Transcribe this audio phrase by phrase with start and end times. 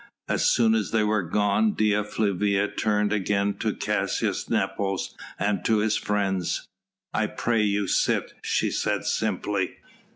[0.27, 5.77] As soon as they were gone Dea Flavia turned again to Caius Nepos and to
[5.77, 6.67] his friends.
[7.13, 9.75] "I pray you sit," she said simply.